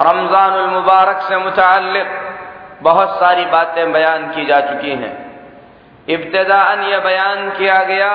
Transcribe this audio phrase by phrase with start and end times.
[0.00, 2.06] रमज़ान मुबारक से मुतल
[2.82, 5.14] बहुत सारी बातें बयान की जा चुकी हैं।
[6.08, 8.10] इब्तदान यह बयान किया गया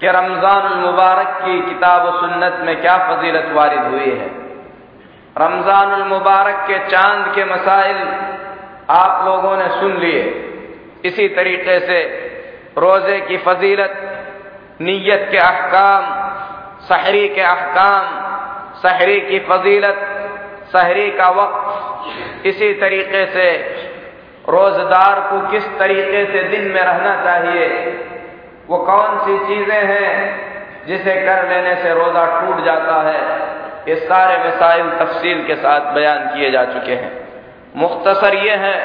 [0.00, 4.30] कि रमज़ान मुबारक की किताब सुन्नत में क्या फजीलत वारिद हुई है।
[5.38, 7.96] रमज़ान मुबारक के चाँद के मसाइल
[8.90, 10.22] आप लोगों ने सुन लिए।
[11.04, 12.02] इसी तरीके से
[12.78, 13.94] रोज़े की फजीलत,
[14.80, 16.04] नीयत के अहकाम,
[16.80, 18.06] सहरी के अहकाम,
[18.82, 20.10] सहरी की फजीलत
[20.76, 23.50] सहरी का वक्त। इसी तरीके से
[24.48, 27.68] रोजदार को किस तरीके से दिन में रहना चाहिए?
[28.68, 33.20] वो कौन सी चीज़ें हैं जिसे कर लेने से रोजा टूट जाता है?
[33.88, 37.12] ये सारे मिसाइल तफसील के साथ बयान किए जा चुके हैं।
[37.76, 38.76] मुख्तसर ये है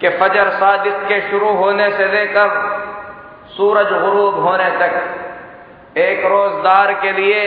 [0.00, 2.48] कि फजर सादिक के शुरू होने से लेकर
[3.56, 7.42] सूरज गुरूब होने तक एक रोजदार के लिए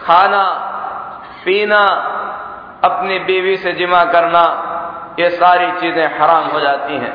[0.00, 0.44] खाना,
[1.44, 1.84] पीना
[2.86, 4.42] अपनी बीवी से जिमा करना
[5.18, 7.14] ये सारी चीज़ें हराम हो जाती हैं।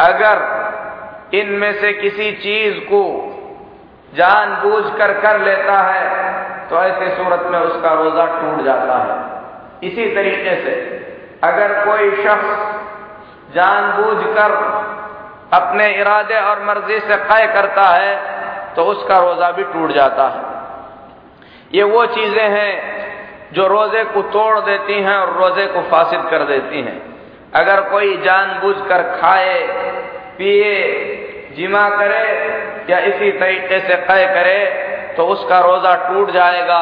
[0.00, 0.36] अगर
[1.34, 3.02] इनमें से किसी चीज़ को
[4.12, 6.04] जानबूझकर कर लेता है
[6.68, 9.16] तो ऐसी सूरत में उसका रोजा टूट जाता है।
[9.82, 10.74] इसी तरीके से
[11.44, 14.52] अगर कोई शख्स जानबूझकर
[15.54, 18.14] अपने इरादे और मर्ज़ी से कय करता है
[18.76, 20.44] तो उसका रोजा भी टूट जाता है।
[21.74, 22.95] ये वो चीज़ें हैं
[23.52, 27.00] जो रोज़े को तोड़ देती हैं और रोज़े को फासिद कर देती हैं।
[27.54, 29.60] अगर कोई जान बूझ कर खाए,
[30.38, 30.74] पिए,
[31.56, 32.24] जिमा करे
[32.90, 34.58] या इसी तरीके से तय करे
[35.16, 36.80] तो उसका रोजा टूट जाएगा,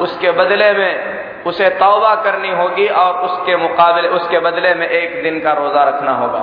[0.00, 5.40] उसके बदले में उसे तौबा करनी होगी और उसके मुकाबले, उसके बदले में एक दिन
[5.40, 6.42] का रोजा रखना होगा।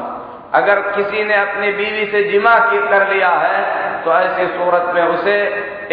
[0.54, 3.62] अगर किसी ने अपनी बीवी से जिमा की कर लिया है
[4.04, 5.38] तो ऐसी सूरत में उसे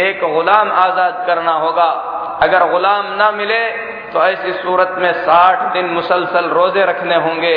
[0.00, 1.90] एक गुलाम आज़ाद करना होगा।
[2.42, 3.60] अगर गुलाम ना मिले
[4.12, 7.56] तो ऐसी सूरत में साठ दिन मुसलसल रोज़े रखने होंगे।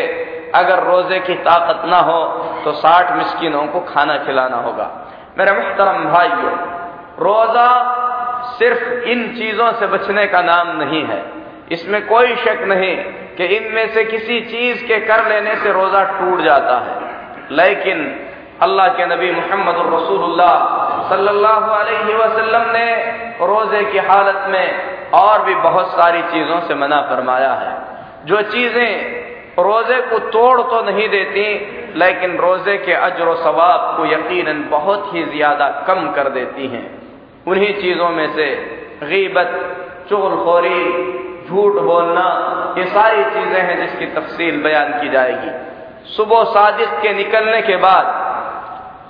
[0.56, 2.20] अगर रोज़े की ताकत ना हो
[2.64, 4.90] तो साठ मिस्किनों को खाना खिलाना होगा।
[5.38, 6.54] मेरे मुहतरम भाइयों,
[7.20, 7.70] रोजा
[8.60, 11.22] सिर्फ़ इन चीज़ों से बचने का नाम नहीं है।
[11.72, 12.96] इसमें कोई शक नहीं
[13.38, 16.96] कि इनमें से किसी चीज़ के कर लेने से रोजा टूट जाता है।
[17.52, 18.00] लेकिन
[18.62, 20.54] अल्लाह के नबी मोहम्मद रसूलुल्लाह
[21.10, 22.88] सल्लल्लाहु अलैहि वसल्लम ने
[23.48, 24.68] रोज़े की हालत में
[25.14, 27.72] और भी बहुत सारी चीज़ों से मना फरमाया है।
[28.26, 28.92] जो चीज़ें
[29.60, 31.46] रोज़े को तोड़ तो नहीं देती,
[31.96, 36.86] लेकिन रोज़े के अजर सवाब को यकीनन बहुत ही ज़्यादा कम कर देती हैं।
[37.48, 38.50] उन्हीं चीज़ों में से
[39.04, 39.52] गीबत,
[40.10, 40.82] चुगलखोरी,
[41.48, 42.28] झूठ बोलना,
[42.78, 45.52] ये सारी चीज़ें हैं जिसकी तफसील बयान की जाएगी।
[46.12, 48.06] सुबह सादिक के निकलने के बाद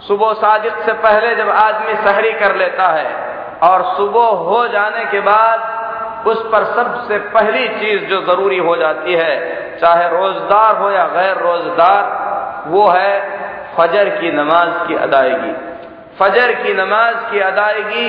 [0.01, 3.07] सुबह साजिद से पहले जब आदमी सहरी कर लेता है
[3.63, 9.13] और सुबह हो जाने के बाद उस पर सबसे पहली चीज़ जो ज़रूरी हो जाती
[9.13, 9.33] है,
[9.79, 12.03] चाहे रोजदार हो या गैर रोजदार,
[12.67, 13.13] वो है
[13.77, 15.53] फजर की नमाज़ की अदायगी।
[16.19, 18.07] फजर की नमाज़ की अदायगी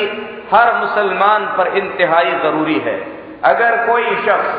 [0.52, 2.98] हर मुसलमान पर इंतहाई ज़रूरी है।
[3.46, 4.52] अगर कोई शख्स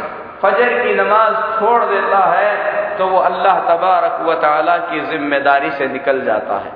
[0.43, 2.51] फजर की नमाज़ छोड़ देता है
[2.97, 6.71] तो वो अल्लाह तबारक वाली की ज़िम्मेदारी से निकल जाता है।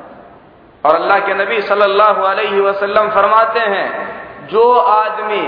[0.86, 5.44] और अल्लाह के नबी सल्लल्लाहु अलैहि वसल्लम फरमाते हैं, जो आदमी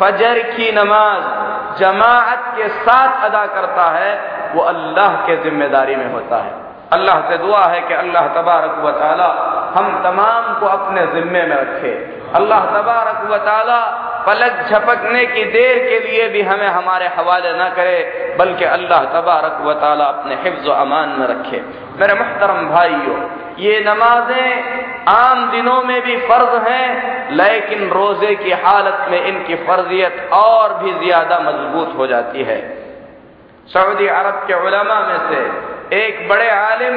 [0.00, 1.24] फजर की नमाज़
[1.78, 4.12] जमात के साथ अदा करता है,
[4.54, 6.52] वो अल्लाह के ज़िम्मेदारी में होता है।
[6.92, 9.28] अल्लाह से दुआ है कि अल्लाह तबारक व ताली
[9.74, 11.92] हम तमाम को अपने जिम्मे में रखे।
[12.34, 13.80] अल्लाह तबारक व ताली
[14.26, 17.98] पलक झपकने की देर के लिए भी हमें हमारे हवाले न करे,
[18.38, 21.60] बल्कि अल्लाह तबारक व ताली अपने हिफ्ज अमान में रखे।
[22.00, 23.18] मेरे मुहतरम भाइयों,
[23.58, 24.50] ये नमाजें
[25.08, 26.88] आम दिनों में भी फ़र्ज़ हैं,
[27.32, 32.60] लेकिन रोज़े की हालत में इनकी फर्जियत और भी ज़्यादा मज़बूत हो जाती है।
[33.68, 35.40] सऊदी अरब के उलमा में से
[35.96, 36.96] एक बड़े आलिम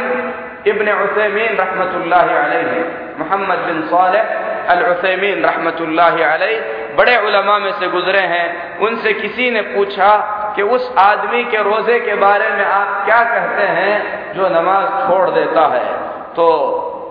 [0.68, 2.82] इबन उसैमीन रहमतुल्लाह अलैहि,
[3.20, 4.24] Muhammad bin Salih
[4.70, 5.46] al Uthaymeen
[6.98, 10.10] बड़े उलमा में से गुजरे हैं। उनसे किसी ने पूछा
[10.56, 15.30] कि उस आदमी के रोज़े के बारे में आप क्या कहते हैं जो नमाज़ छोड़
[15.30, 15.86] देता है?
[16.34, 16.46] तो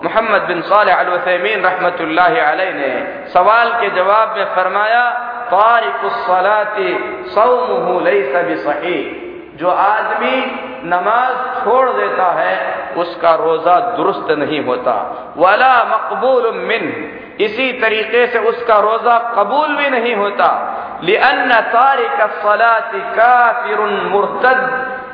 [0.05, 2.93] मोहम्मद बिन साल अलवसमीन रहमत ने
[3.32, 5.05] सवाल के जवाब में फरमाया
[5.52, 6.88] तारिकुसलाती
[7.34, 8.98] सौमुहु लैसा सही
[9.55, 10.37] जो आदमी
[10.84, 14.94] नमाज़ छोड़ देता है, उसका रोजा दुरुस्त नहीं होता।
[15.36, 22.10] वाला मकबूल मिन, इसी तरीके से उसका रोजा कबूल भी नहीं होता। लिअन्न तारिक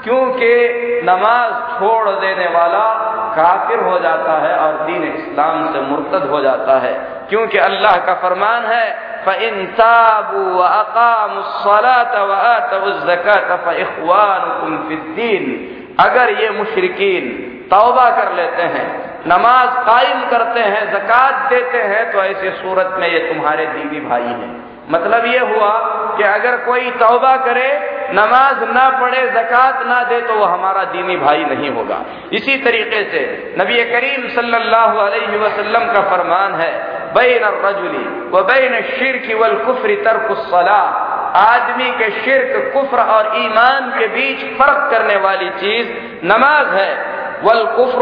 [0.05, 0.71] क्योंकि
[1.05, 6.79] नमाज़ छोड़ देने वाला काफिर हो जाता है और दीन इस्लाम से मुर्तद हो जाता
[6.79, 6.93] है।
[7.29, 10.59] क्योंकि अल्लाह का फरमान है फ़िन ताबू
[16.01, 17.25] अगर ये मुशरकिन
[17.71, 18.87] तौबा कर लेते हैं,
[19.29, 24.23] नमाज़ कायम करते हैं, जक़ात देते हैं तो ऐसे सूरत में ये तुम्हारे दीदी भाई
[24.23, 24.51] हैं।
[24.91, 25.73] मतलब ये हुआ
[26.17, 27.69] कि अगर कोई तौबा करे,
[28.13, 31.99] नमाज़ ना पढ़े, जक़ात ना दे तो वो हमारा दीनी भाई नहीं होगा।
[32.33, 33.21] इसी तरीके से
[33.59, 36.73] नबी करीम सल्लल्लाहु अलैहि वसल्लम का फरमान है,
[37.15, 40.81] बैन रजुली व बैन शिरक वल कुफरी तरकुसला
[41.37, 45.89] आदमी के शिरक, कुफ्र और ईमान के बीच फ़र्क करने वाली चीज़
[46.25, 47.99] नमाज़ है। वल कुफ्र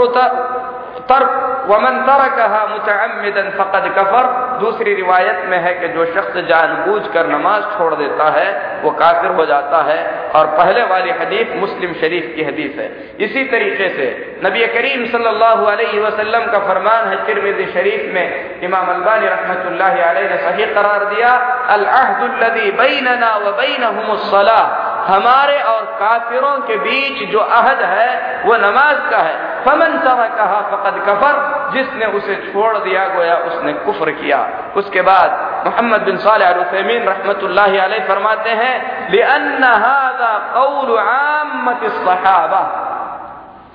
[1.08, 1.96] तर्क वमन
[2.36, 4.26] कहा मुतमदन फ़कद कफर।
[4.60, 9.30] दूसरी रिवायत में है कि जो शख्स जानबूझ कर नमाज़ छोड़ देता है, वो काफिर
[9.30, 12.88] हो जाता है। और पहले वाली हदीस मुस्लिम शरीफ की हदीस है।
[13.20, 16.00] इसी तरीके से नबी करीम सल्लल्लाहु अलैहि
[16.46, 21.30] का फरमान है तिरमिजी शरीफ में। इमाम अलबानी रहमतुल्लाह अलैहि ने सही करार दिया
[21.70, 29.18] अल्लाहदुल्लदी बैनना व बैनहुमुस्सलाह हमारे और काफिरों के बीच जो अहद है, वो नमाज़ का
[29.18, 35.02] है। फमन तरह कहा फ़कद कफर, जिसने उसे छोड़ दिया गोया, उसने कुफर किया। उसके
[35.02, 39.06] बाद मोहम्मद बिन सालमीन रहमत फरमाते हैं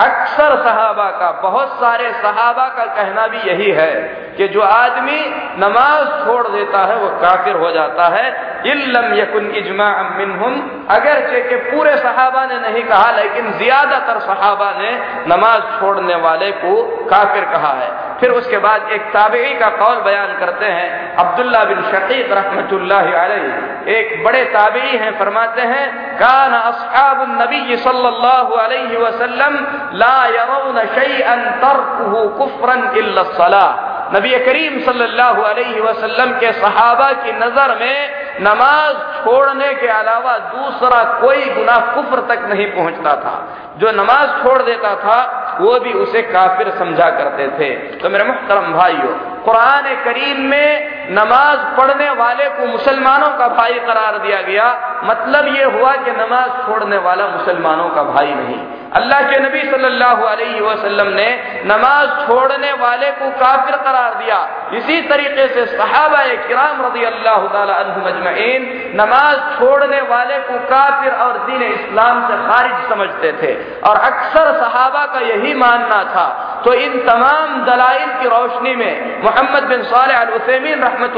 [0.01, 3.94] अक्सर सहाबा का, बहुत सारे सहाबा का कहना भी यही है
[4.38, 5.19] कि जो आदमी
[5.57, 10.53] नमाज़ छोड़ देता है, वो काफिर हो जाता है। इल्लम यकुन इजमा मिनहुम।
[10.89, 14.92] अगरचे के पूरे सहाबा ने नहीं कहा, लेकिन ज़्यादातर सहाबा ने
[15.27, 16.74] नमाज़ छोड़ने वाले को
[17.09, 17.89] काफिर कहा है।
[18.19, 24.23] फिर उसके बाद एक ताबी का कौल बयान करते हैं। अब्दुल्ला बिन शकीक अलैहि। एक
[24.23, 25.85] बड़े ताबी हैं, फरमाते हैं,
[26.18, 29.56] कान असहाब नबी सल्लल्लाहु अलैहि वसल्लम
[30.00, 37.31] ला यरौन शैअन तरकुहु कुफ्रन इल्ला सलाह नबी करीम सल्लल्लाहु अलैहि वसल्लम के सहाबा की
[37.33, 37.98] नज़र में
[38.48, 43.36] नमाज़ छोड़ने के अलावा दूसरा कोई गुना कुफर तक नहीं पहुँचता था
[43.80, 45.19] जो नमाज़ छोड़ देता था,
[45.61, 49.13] वो भी उसे काफिर समझा करते थे। तो मेरे मुहतरम भाइयों,
[49.44, 50.69] कुरान करीम में
[51.11, 54.68] नमाज़ पढ़ने वाले को मुसलमानों का भाई करार दिया गया।
[55.06, 58.59] मतलब ये हुआ कि नमाज़ छोड़ने वाला मुसलमानों का भाई नहीं।
[58.95, 61.28] अल्लाह के नबी सल्लल्लाहु अलैहि वसल्लम ने
[61.66, 64.37] नमाज़ छोड़ने वाले को काफिर करार दिया।
[64.73, 71.63] इसी तरीके से सहाबा किराम रज़ी अल्लाह तजमैन नमाज़ छोड़ने वाले को काफिर और दीन
[71.63, 73.54] इस्लाम से खारिज समझते थे।
[73.89, 79.63] और अक्सर सहाबा का यही मानना था। तो इन तमाम दलाइल की रोशनी में मोहम्मद
[79.63, 81.13] बिन सालमीन रहमत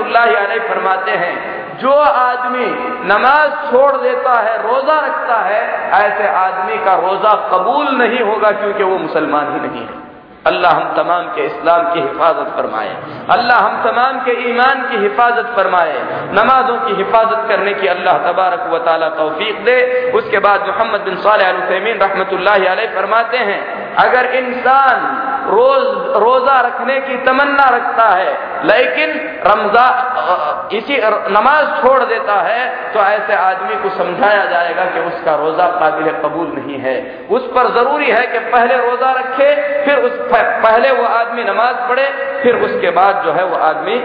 [0.70, 2.66] फरमाते हैं, जो आदमी
[3.14, 8.84] नमाज़ छोड़ देता है, रोजा रखता है, ऐसे आदमी का रोजा कबूल नहीं होगा क्योंकि
[8.84, 10.03] वो मुसलमान ही नहीं है।
[10.48, 12.96] अल्लाह हम तमाम के इस्लाम की हिफाजत फरमाए।
[13.30, 15.94] अल्लाह हम तमाम के ईमान की हिफाजत फरमाए।
[16.34, 21.16] नमाजों की हिफाजत करने की अल्लाह तबारक व ताली तोफीक दे। उसके बाद मोहम्मद बिन
[21.16, 25.00] सालमीन रहमत फरमाते हैं, अगर इंसान
[25.48, 25.86] रोज,
[26.24, 28.32] रोजा रखने की तमन्ना रखता है।
[28.66, 29.10] लेकिन
[29.46, 30.98] रमज़ान इसी
[31.32, 32.62] नमाज़ छोड़ देता है
[32.94, 36.96] तो ऐसे आदमी को समझाया जाएगा कि उसका रोजा काबिल कबूल नहीं है।
[37.32, 39.50] उस पर ज़रूरी है कि पहले रोजा रखे,
[39.86, 42.08] फिर उस पहले वो आदमी नमाज़ पढ़े,
[42.44, 43.98] फिर उसके बाद जो है वो आदमी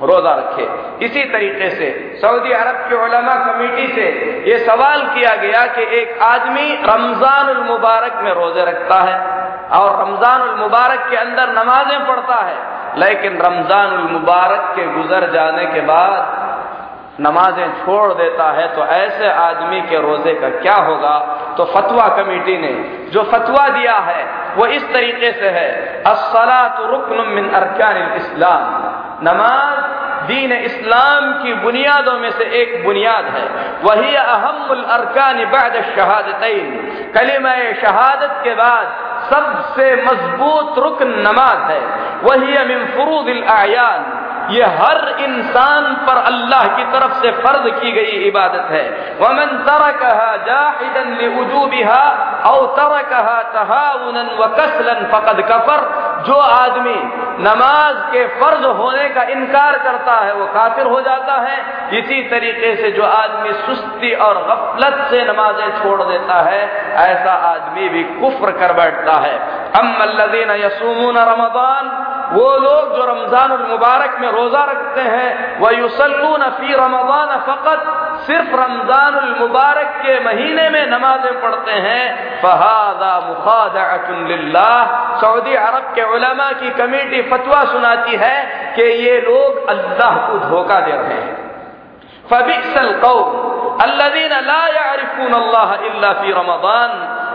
[0.00, 0.64] रोजा रखे।
[1.04, 1.86] इसी तरीके से
[2.20, 4.06] सऊदी अरब के उलमा कमेटी से
[4.44, 9.16] ये सवाल किया गया कि एक आदमी रमज़ान मुबारक में रोज़े रखता है
[9.74, 12.56] और रमज़ान मुबारक के अंदर नमाजें पढ़ता है,
[12.98, 16.36] लेकिन रमज़ान मुबारक के गुजर जाने के बाद
[17.20, 21.16] नमाजें छोड़ देता है तो ऐसे आदमी के रोज़े का क्या होगा?
[21.56, 22.72] तो फतवा कमेटी ने
[23.10, 24.24] जो फतवा दिया है,
[24.56, 25.68] वो इस तरीके से है
[26.04, 33.44] असलात रुकन मिन अरकान इस्लाम। नमाज़ दीन इस्लाम की बुनियादों में से एक बुनियाद है।
[33.82, 36.40] वही अहमुल अरकान बाद शहादत
[37.16, 41.80] कलीम शहादत के बाद सबसे मज़बूत रुकन नमाज़ है।
[42.22, 48.28] वही अमिन फरूद आयान। ये हर इंसान पर अल्लाह की तरफ़ से फ़र्ज़ की गई
[48.28, 48.84] इबादत है।
[49.20, 52.02] वमन तरकहा जाहिदन लिवुजूबिहा
[52.46, 56.96] औ तरकहा तहाउनन व कसलन फकद कफर। जो आदमी
[57.40, 61.58] नमाज़ के फ़र्ज़ होने का इनकार करता है, वो काफिर हो जाता है।
[61.98, 66.62] इसी तरीके से जो आदमी सुस्ती और गफलत से नमाजें छोड़ देता है,
[66.94, 69.38] ऐसा आदमी भी कुफ्र कर बैठता है।
[69.78, 71.16] अम्मल्लदीन यसूमून
[72.30, 77.80] वो लोग जो रमज़ान मुबारक में रोजा रखते हैं वह युसलून फ़ी रमज़ान फकत
[78.26, 82.04] सिर्फ़ रमज़ान मुबारक के महीने में नमाजें पढ़ते हैं।
[82.42, 83.84] फहादा मुखादा
[85.20, 88.36] सऊदी अरब के उलमा की कमेटी फतवा सुनाती है
[88.74, 91.36] कि ये लोग अल्लाह को धोखा दे रहे हैं।
[92.30, 93.18] फबिक्सल कौ
[93.82, 96.90] अल्लादीन ला यारिफून अल्लाह इल्ला फ़ी रमज़ान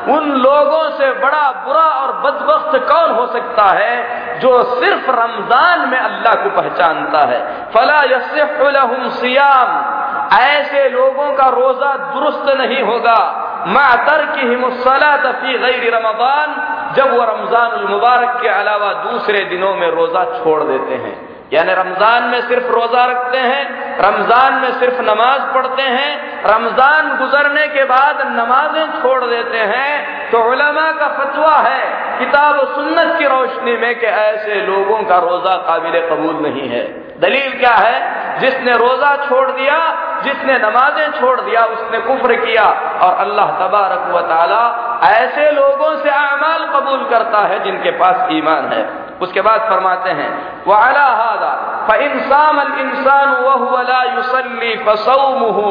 [0.10, 6.00] उन लोगों से बड़ा बुरा और बदबख्त कौन हो सकता है जो सिर्फ़ रमज़ान में
[6.00, 7.72] अल्लाह को पहचानता है?
[7.74, 9.94] फला यसम सियाम।
[10.38, 16.56] ऐसे लोगों का रोजा दुरुस्त नहीं होगा। मातर की हिमसलाफी गैर रमज़ान,
[16.94, 22.24] जब वह रमज़ान मुबारक के अलावा दूसरे दिनों में रोजा छोड़ देते हैं। यानी रमज़ान
[22.24, 23.64] में सिर्फ़ रोजा रखते हैं,
[24.00, 26.12] रमज़ान में सिर्फ़ नमाज़ पढ़ते हैं,
[26.46, 31.82] रमज़ान गुजरने के बाद नमाजें छोड़ देते हैं तो उलमा का फतवा है,
[32.20, 36.84] किताब सुन्नत की रोशनी में कि ऐसे लोगों का रोजा काबिल कबूल नहीं है।
[37.20, 38.40] दलील क्या है?
[38.40, 39.78] जिसने रोजा छोड़ दिया,
[40.24, 42.64] जिसने नमाजें छोड़ दिया, उसने कुफ्र किया
[43.02, 44.64] और अल्लाह तबारक व ताला
[45.04, 48.84] ऐसे लोगों से अमाल कबूल करता है जिनके पास ईमान है।
[49.22, 50.30] उसके बाद फरमाते हैं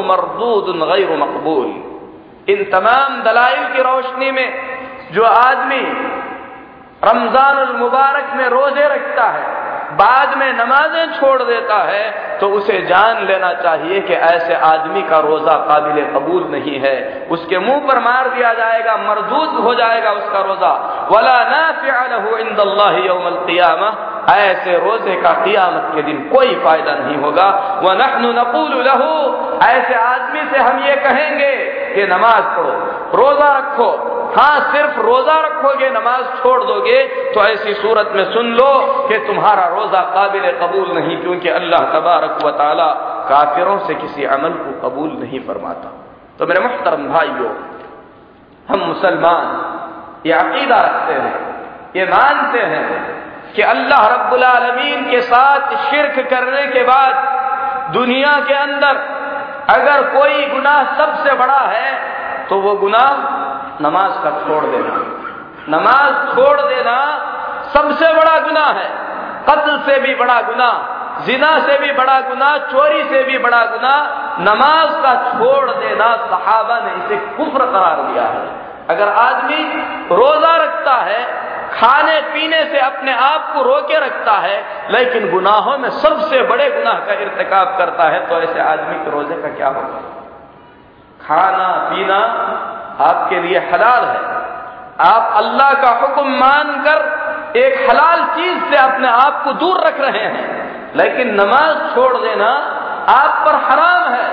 [0.03, 0.75] मरदूद
[1.17, 1.67] मकबूल।
[2.49, 4.47] इन तमाम दलाइल की रोशनी में
[5.11, 5.81] जो आदमी
[7.03, 9.62] रमज़ान मुबारक में रोज़े रखता है
[9.95, 15.19] बाद में नमाजें छोड़ देता है तो उसे जान लेना चाहिए कि ऐसे आदमी का
[15.19, 20.39] रोजा काबिल कबूल नहीं है। उसके मुँह पर मार दिया जाएगा, मरदूद हो जाएगा उसका
[20.39, 27.47] रोजा। वाला वला नाफियामा ऐसे रोज़े का कियामत के दिन कोई फ़ायदा नहीं होगा।
[27.83, 29.13] वह नखनु नकूल लहू,
[29.63, 31.53] ऐसे आदमी से हम ये कहेंगे
[31.95, 32.73] कि नमाज़ पढ़ो,
[33.15, 33.89] रोजा रखो।
[34.35, 37.01] हाँ सिर्फ़ रोजा रखोगे, नमाज़ छोड़ दोगे
[37.33, 38.71] तो ऐसी सूरत में सुन लो
[39.09, 42.87] कि तुम्हारा रोजा काबिल कबूल नहीं, क्योंकि अल्लाह तबारक व ताला
[43.29, 45.91] काफिरों से किसी अमल को कबूल नहीं फरमाता।
[46.39, 47.51] तो मेरे मुहतरम भाइयों,
[48.67, 49.45] हम मुसलमान,
[50.25, 51.35] ये अकीदा रखते हैं,
[51.95, 52.83] ये मानते हैं
[53.55, 59.01] कि अल्लाह रब्बुल आलमीन के साथ शिरक करने के बाद दुनिया के अंदर
[59.69, 61.91] अगर कोई गुनाह सबसे बड़ा है
[62.49, 63.11] तो वो गुनाह
[63.81, 64.95] नमाज़ का छोड़ देना।
[65.69, 66.97] नमाज़ छोड़ देना
[67.73, 68.89] सबसे बड़ा गुना है।
[69.49, 70.71] कत्ल से भी बड़ा गुना
[71.25, 73.93] जिना से भी बड़ा गुना चोरी से भी बड़ा गुना
[74.41, 78.45] नमाज़ का छोड़ देना सहाबा ने इसे कुफ्र करार दिया है।
[78.89, 79.63] अगर आदमी
[80.11, 81.21] रोजा रखता है
[81.73, 84.57] खाने पीने से अपने आप को रोके रखता है,
[84.91, 89.41] लेकिन गुनाहों में सबसे बड़े गुनाह का इरतकाब करता है तो ऐसे आदमी के रोज़े
[89.41, 90.01] का क्या होगा?
[91.21, 92.19] खाना पीना
[93.01, 94.21] आपके लिए हलाल है।
[95.01, 100.23] आप अल्लाह का हुक्म मानकर एक हलाल चीज़ से अपने आप को दूर रख रहे
[100.27, 100.47] हैं,
[100.95, 102.49] लेकिन नमाज़ छोड़ देना
[103.09, 104.27] आप पर हराम है।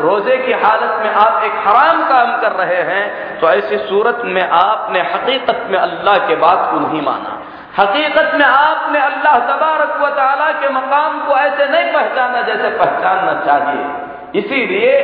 [0.00, 3.04] रोज़े की हालत में आप एक हराम काम कर रहे हैं
[3.40, 7.32] तो ऐसी सूरत में आपने हकीकत में अल्लाह के बात को नहीं माना।
[7.78, 13.34] हकीकत में आपने अल्लाह तबारक व ताला के मकाम को ऐसे नहीं पहचाना जैसे पहचानना
[13.46, 14.94] चाहिए। इसीलिए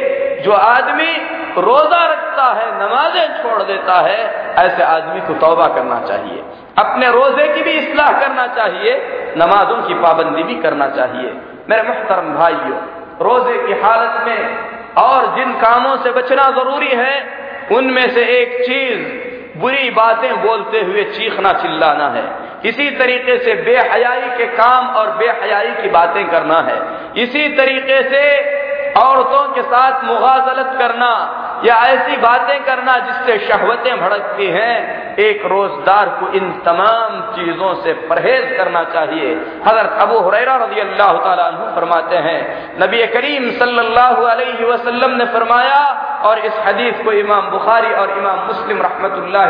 [0.45, 1.13] जो आदमी
[1.59, 4.19] रोजा रखता है, नमाजें छोड़ देता है,
[4.59, 6.43] ऐसे आदमी को तौबा करना चाहिए।
[6.79, 8.93] अपने रोज़े की भी इसलाह करना चाहिए,
[9.37, 11.33] नमाजों की पाबंदी भी करना चाहिए।
[11.71, 12.79] मेरे मुहतरम भाइयों,
[13.21, 19.25] रोज़े की हालत में और जिन कामों से बचना ज़रूरी है, उनमें से एक चीज़,
[19.61, 22.25] बुरी बातें बोलते हुए चीखना चिल्लाना है।
[22.65, 26.79] इसी तरीके से बेहयाई के काम और बेहयाई की बातें करना है।
[27.23, 28.55] इसी तरीके से
[29.01, 34.77] औरतों के साथ मुगाजलत करना या ऐसी बातें करना जिससे शहवतें भड़कती हैं,
[35.19, 39.35] एक रोजदार को इन तमाम चीज़ों से परहेज करना चाहिए।
[39.67, 41.13] हज़रत अबू हुरैरा रज़ी अल्लाह
[41.53, 42.41] तु फरमाते हैं,
[42.83, 45.81] नबी करीम सल्लल्लाहु अलैहि वसल्लम ने फरमाया,
[46.25, 49.47] और इस हदीस को इमाम बुखारी और इमाम मुस्लिम रहमतुल्लाह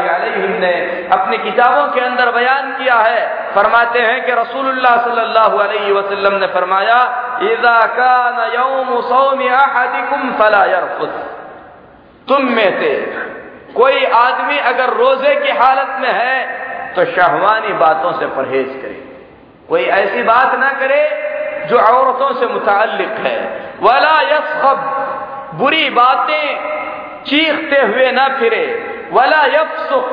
[0.61, 0.73] ने
[1.13, 3.21] अपनी किताबों के अंदर बयान किया है।
[3.55, 6.99] फरमाते हैं कि रसूलुल्लाह सल्लल्लाहु अलैहि वसल्लम ने फरमाया,
[7.43, 7.77] इज़ा
[8.55, 9.41] यौम सौम
[10.39, 10.65] फला
[12.29, 12.93] तुम में से
[13.75, 16.37] कोई आदमी अगर रोज़े की हालत में है
[16.95, 19.03] तो शहवानी बातों से परहेज करे।
[19.69, 21.03] कोई ऐसी बात ना करे
[21.69, 23.37] जो औरतों से मुतालिक है।
[23.83, 24.79] वला यसखब
[25.55, 26.47] बुरी बातें
[27.27, 28.65] चीखते हुए ना फिरे।
[29.13, 30.09] वला यफसुख,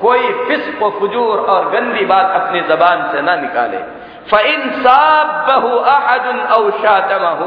[0.00, 3.78] कोई फिस्क फजूर और गंदी बात अपनी जबान से ना निकाले।
[4.30, 7.46] फ़िन साब बहु अहदुन औशातमहू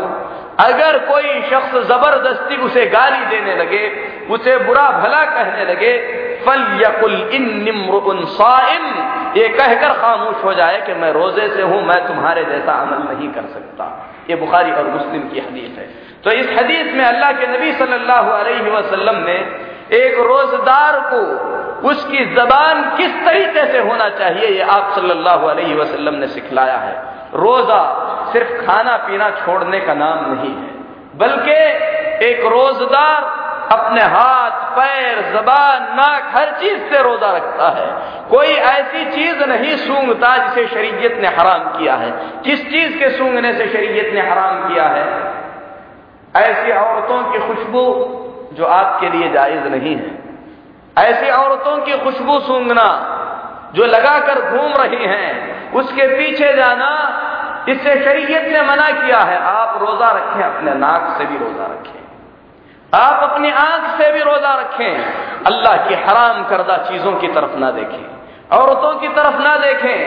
[0.59, 3.83] अगर कोई शख्स ज़बरदस्ती उसे गाली देने लगे,
[4.29, 5.93] उसे बुरा भला कहने लगे,
[6.45, 8.83] फल यकुल साइम
[9.37, 13.29] ये कहकर खामोश हो जाए कि मैं रोज़े से हूँ, मैं तुम्हारे जैसा अमल नहीं
[13.29, 13.85] कर सकता।
[14.29, 15.87] ये बुखारी और मुस्लिम की हदीस है।
[16.23, 19.37] तो इस हदीस में अल्लाह के नबी सल्लल्लाहु अलैहि वसल्लम ने
[19.95, 21.21] एक रोजदार को
[21.89, 26.95] उसकी जबान किस तरीके से होना चाहिए, ये आप सल्लल्लाहु अलैहि वसल्लम ने सिखलाया है।
[27.35, 27.81] रोजा
[28.33, 30.69] सिर्फ़ खाना पीना छोड़ने का नाम नहीं है,
[31.15, 31.55] बल्कि
[32.25, 37.87] एक रोजदार अपने हाथ, पैर, जबान, नाक, हर चीज़ से रोजा रखता है।
[38.29, 42.11] कोई ऐसी चीज़ नहीं सूंघता जिसे शरीयत ने हराम किया है।
[42.45, 45.33] किस चीज़ के सूंघने से शरीयत ने हराम किया है?
[46.35, 47.83] ऐसी औरतों की खुशबू
[48.53, 50.23] जो आपके लिए जायज़ नहीं है।
[50.97, 52.87] ऐसी औरतों की खुशबू सूंघना
[53.75, 57.19] जो लगाकर घूम रही हैं उसके पीछे जाना
[57.69, 62.03] इससे शरीयत ने मना किया है। आप रोजा रखें, अपने नाक से भी रोजा रखें।
[62.99, 65.05] आप अपनी आँख से भी रोजा रखें।
[65.45, 68.05] अल्लाह की हराम करदा चीज़ों की तरफ़ ना देखें।
[68.57, 69.99] औरतों की तरफ़ ना देखें।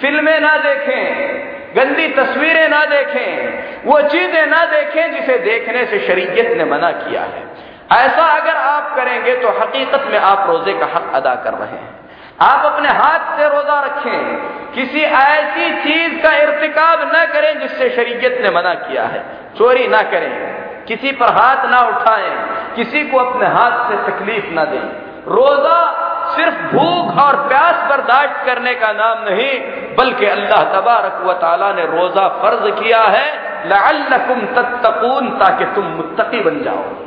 [0.00, 6.56] फ़िल्में ना देखें। गंदी तस्वीरें ना देखें। वो चीज़ें ना देखें जिसे देखने से शरीयत
[6.58, 7.46] ने मना किया है।
[7.92, 12.05] ऐसा अगर आप करेंगे तो हकीकत में आप रोज़े का हक अदा कर रहे हैं।
[12.42, 14.36] आप अपने हाथ से रोजा रखें।
[14.74, 19.24] किसी ऐसी चीज़ का इर्तिकाब न करें जिससे शरीयत ने मना किया है।
[19.58, 24.64] चोरी ना करें। किसी पर हाथ ना उठाएँ। किसी को अपने हाथ से तकलीफ़ ना
[24.64, 26.02] दें। रोजा
[26.36, 29.60] सिर्फ़ भूख और प्यास बर्दाश्त करने का नाम नहीं,
[29.96, 31.32] बल्कि अल्लाह तबारक व
[31.76, 33.46] ने रोजा फ़र्ज़ किया है
[33.92, 37.05] लकुम तत्तकून, ताकि तुम मुत्तकी बन जाओ।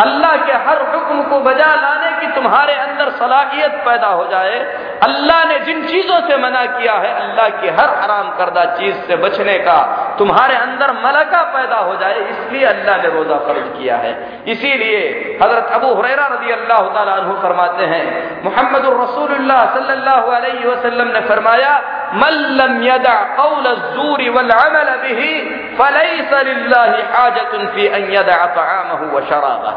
[0.00, 4.58] अल्लाह के हर हुक्म को बजा लाने की तुम्हारे अंदर सलाहियत पैदा हो जाए।
[5.02, 9.16] अल्लाह ने जिन चीज़ों से मना किया है, अल्लाह की हर हराम करदा चीज़ से
[9.16, 9.76] बचने का
[10.18, 14.12] तुम्हारे अंदर मलका पैदा हो जाए, इसलिए अल्लाह ने रोजा फ़र्ज़ किया है।
[14.48, 15.00] इसीलिए
[15.42, 16.80] हज़रत अबू हुरैरा रज़ी अल्लाह
[17.22, 18.04] तु फरमाते हैं
[18.44, 21.74] मोहम्मद रसूलुल्लाह सल्लल्लाहु अलैहि वसल्लम ने फरमाया
[22.14, 25.32] मल्लम यदा कौल जूरी वल अमल बिही
[25.78, 29.72] फलैस लिल्लाहि हाजतुन फ़ी अन यदा तआमहु व शराबह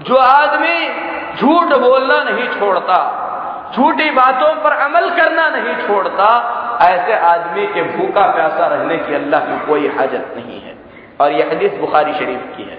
[0.00, 0.76] जो आदमी
[1.36, 2.98] झूठ बोलना नहीं छोड़ता,
[3.74, 6.28] झूठी बातों पर अमल करना नहीं छोड़ता,
[6.82, 10.74] ऐसे आदमी के भूखा प्यासा रहने की अल्लाह की कोई हाजत नहीं है।
[11.20, 12.78] और यह हदीस बुखारी शरीफ की है।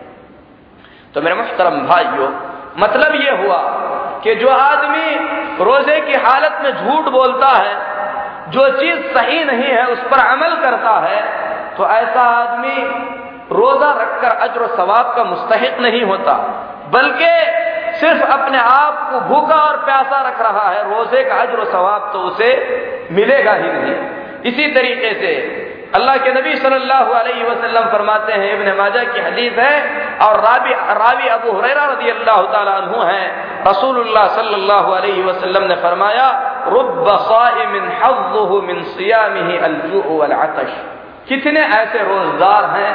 [1.14, 2.30] तो मेरे मुहतरम भाइयों
[2.78, 3.58] मतलब यह हुआ
[4.24, 5.16] कि जो आदमी
[5.64, 7.74] रोज़े की हालत में झूठ बोलता है
[8.52, 11.22] जो चीज़ सही नहीं है, उस पर अमल करता है
[11.78, 12.78] तो ऐसा आदमी
[13.52, 16.34] रोजा रखकर अजर सवाब का मुस्तक नहीं होता,
[16.92, 17.30] बल्कि
[18.00, 22.20] सिर्फ़ अपने आप को भूखा और प्यासा रख रहा है। रोज़े का अजर सवाब तो
[22.22, 22.50] उसे
[23.12, 23.96] मिलेगा ही नहीं।
[24.46, 25.32] इसी तरीके से
[25.96, 29.76] अल्लाह के नबी सल्लल्लाहु अलैहि वसल्लम फरमाते हैं, इब्न माजा की हदीस है,
[30.26, 32.76] और राबी, रावी अबू हुरैरा रज़ी अल्लाह तआला
[33.08, 33.26] हैं।
[33.68, 36.28] रसूलुल्लाह सल्लल्लाहु अलैहि वसल्लम ने फरमाया,
[36.68, 40.72] रुब साइमिन हज़्ज़ुहु मिन सियामिही अल-जू' वल-अतश।
[41.28, 42.94] कितने ऐसे रोजदार हैं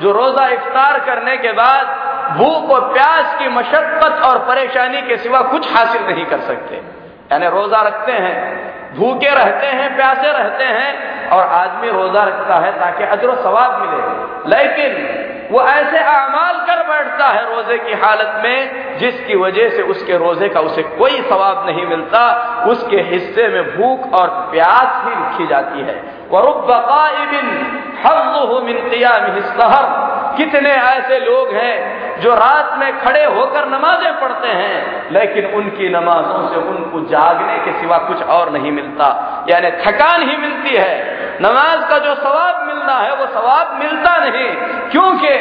[0.00, 1.84] जो रोजा इफ्तार करने के बाद
[2.38, 6.80] भूख और प्यास की मशक्कत और परेशानी के सिवा कुछ हासिल नहीं कर सकते।
[7.32, 8.34] यानी रोजा रखते हैं
[8.96, 14.56] भूखे रहते हैं, प्यासे रहते हैं और आदमी रोजा रखता है ताकि अजर सवाब मिले।
[14.56, 14.92] लेकिन
[15.50, 20.48] वो ऐसे अमाल कर बैठता है रोज़े की हालत में जिसकी वजह से उसके रोज़े
[20.48, 22.22] का उसे कोई सवाब नहीं मिलता।
[22.66, 26.02] उसके हिस्से में भूख और प्यास ही लिखी जाती है।
[30.36, 31.74] कितने ऐसे लोग हैं
[32.20, 37.72] जो रात में खड़े होकर नमाजें पढ़ते हैं, लेकिन उनकी नमाजों से उनको जागने के
[37.80, 39.08] सिवा कुछ और नहीं मिलता।
[39.50, 40.94] यानी थकान ही मिलती है।
[41.42, 44.48] नमाज़ का जो सवाब मिलना है, वो सवाब मिलता नहीं,
[44.90, 45.32] क्योंकि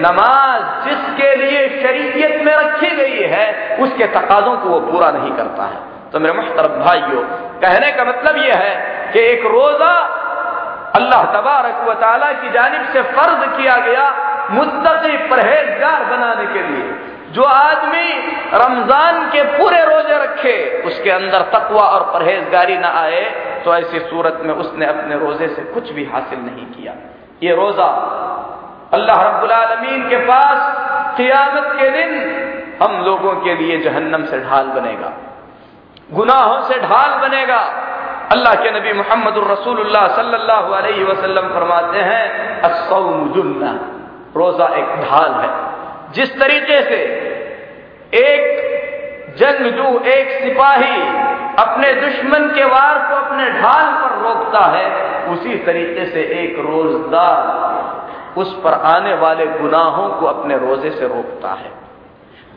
[0.00, 3.46] नमाज़ जिसके लिए शरीयत में रखी गई है,
[3.80, 5.78] उसके तकाजों को वो पूरा नहीं करता है।
[6.12, 7.22] तो मेरे मुख्तरफ भाइयों,
[7.62, 8.74] कहने का मतलब यह है
[9.12, 9.94] कि एक रोजा
[10.96, 14.04] अल्लाह तबारक व ताला की जानब से फ़र्ज़ किया गया
[14.50, 16.86] मुद्दती परहेजगार बनाने के लिए।
[17.32, 18.08] जो आदमी
[18.54, 23.22] रमज़ान के पूरे रोज़े रखे, उसके अंदर तकवा और परहेजगारी ना आए
[23.64, 26.92] तो ऐसी सूरत में उसने अपने रोज़े से कुछ भी हासिल नहीं किया।
[27.42, 27.88] ये रोजा
[28.92, 29.52] अल्लाह रब्बुल
[30.10, 32.12] के पास क़ियामत के दिन
[32.82, 35.10] हम लोगों के लिए जहन्नम से ढाल बनेगा।
[36.12, 37.60] गुनाहों से ढाल बनेगा।
[38.32, 42.24] अल्लाह के नबी मोहम्मद रसूलुल्लाह सल्लल्लाहु अलैहि वसल्लम फरमाते हैं
[42.62, 43.72] असौमुजुन्ना
[44.36, 45.50] रोजा एक ढाल है।
[46.12, 46.98] जिस तरीके से
[48.14, 50.96] एक जंगजू, एक सिपाही
[51.58, 54.86] अपने दुश्मन के वार को अपने ढाल पर रोकता है,
[55.28, 57.62] उसी तरीके से एक रोजदार
[58.36, 61.70] उस पर आने वाले गुनाहों को अपने रोज़े से रोकता है।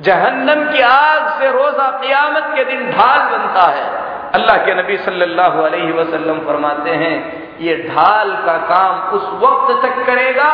[0.01, 3.85] जहन्नम की आग से रोजा क्यामत के दिन ढाल बनता है।
[4.33, 7.15] अल्लाह के नबी सल्लल्लाहु अलैहि वसल्लम फरमाते हैं,
[7.59, 10.51] ये ढाल का काम उस वक्त तक करेगा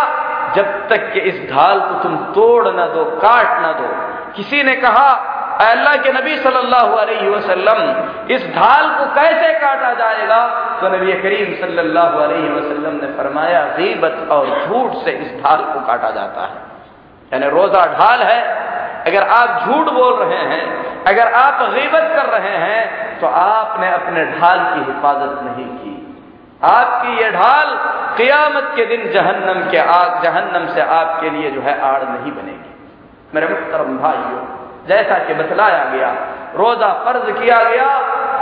[0.55, 3.87] जब तक कि इस ढाल को तुम तोड़ ना दो, काट न दो।
[4.33, 5.09] किसी ने कहा
[5.61, 7.79] अल्लाह के नबी सल्लल्लाहु अलैहि वसल्लम,
[8.31, 10.39] इस ढाल को कैसे काटा जाएगा?
[10.81, 15.79] तो नबी करीम सल्लल्लाहु अलैहि वसल्लम ने फरमाया, गीबत और झूठ से इस ढाल को
[15.79, 16.61] काटा जाता है।
[17.31, 18.41] यानी रोजा ढाल है।
[19.07, 20.63] अगर आप झूठ बोल रहे हैं,
[21.03, 25.92] अगर आप गीबत कर रहे हैं तो आपने अपने ढाल की हिफाजत नहीं की।
[26.63, 27.69] आपकी ये ढाल
[28.17, 32.71] क़ियामत के दिन जहन्नम के आग जहन्नम से आपके लिए जो है आड़ नहीं बनेगी।
[33.35, 34.43] मेरे मुख्तरम भाइयों,
[34.87, 36.11] जैसा कि बतलाया गया,
[36.55, 37.87] रोजा फ़र्ज़ किया गया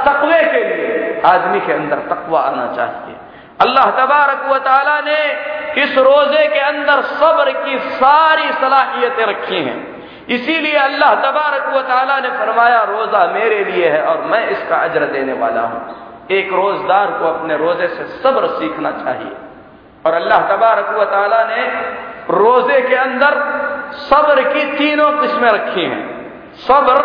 [0.05, 3.15] तकवे के लिए, आदमी के अंदर तकवा आना चाहिए।
[3.61, 4.59] अल्लाह तबारक व
[5.05, 5.21] ने
[5.83, 9.79] इस रोज़े के अंदर सब्र की सारी सलाहियतें रखी हैं।
[10.29, 11.81] इसीलिए अल्लाह तबारक व
[12.21, 16.00] ने फरमाया, रोजा मेरे लिए है और मैं इसका अजर देने वाला हूँ।
[16.31, 19.31] एक रोजदार को अपने रोज़े से सब्र सीखना चाहिए।
[20.05, 21.63] और अल्लाह तबारक व ताला ने
[22.29, 23.33] रोज़े के अंदर
[24.01, 26.03] सब्र की तीनों किस्में रखी हैं।
[26.57, 27.01] सब्र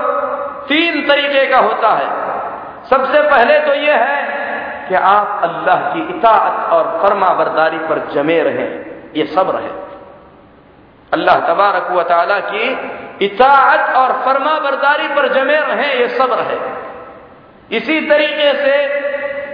[0.69, 2.09] तीन तरीके का होता है।
[2.85, 8.43] सबसे पहले तो यह है कि आप अल्लाह की इताअत और फर्मा बरदारी पर जमे
[8.43, 8.69] रहें।
[9.17, 9.71] ये सब्र है।
[11.12, 12.67] अल्लाह तबारक व ताला की
[13.25, 16.59] इताअत और फर्मा बरदारी पर जमे रहें, ये सब्र है।
[17.71, 18.75] इसी तरीके से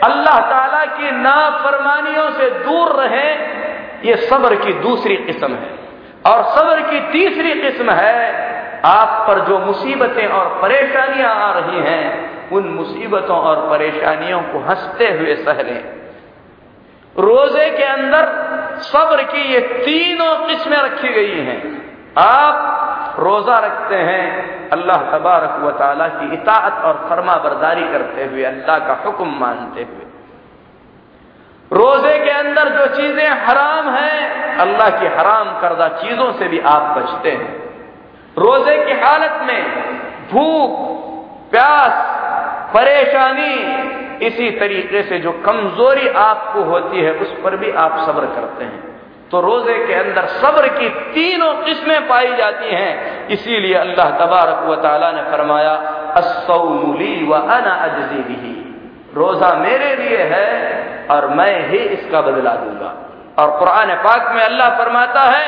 [0.04, 5.70] अल्लाह ताला की नाफरमानियों से दूर रहें, ये सब्र की दूसरी किस्म है।
[6.26, 8.52] और सब्र की तीसरी किस्म है,
[8.84, 15.08] आप पर जो मुसीबतें और परेशानियाँ आ रही हैं, उन मुसीबतों और परेशानियों को हँसते
[15.08, 15.82] हुए सह लें
[17.16, 18.26] रोज़े के अंदर
[18.82, 21.81] सब्र की ये तीनों किस्में रखी गई हैं।
[22.18, 28.44] आप रोजा रखते हैं, अल्लाह तबारक व ताला की इताअत और फर्मा बरदारी करते हुए,
[28.44, 30.06] अल्लाह का हुक्म मानते हुए।
[31.70, 36.98] रोज़े के अंदर जो चीज़ें हराम हैं, अल्लाह की हराम करदा चीज़ों से भी आप
[36.98, 37.62] बचते हैं।
[38.38, 39.62] रोज़े की हालत में
[40.32, 40.78] भूख,
[41.50, 41.92] प्यास,
[42.74, 48.64] परेशानी इसी तरीके से जो कमज़ोरी आपको होती है, उस पर भी आप सब्र करते
[48.64, 48.91] हैं।
[49.32, 54.74] तो रोज़े के अंदर सब्र की तीनों किस्में पाई जाती हैं। इसीलिए अल्लाह तबारक व
[54.82, 55.72] ताला ने फरमाया
[56.16, 58.52] असौमुली व अना अजजी
[59.16, 60.48] रोजा मेरे लिए है
[61.10, 62.92] और मैं ही इसका बदला दूँगा।
[63.38, 65.44] और कुरान पाक में अल्लाह फरमाता है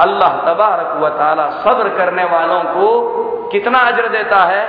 [0.00, 2.88] अल्लाह तबारक व ताला सब्र करने वालों को
[3.52, 4.64] कितना अजर देता है?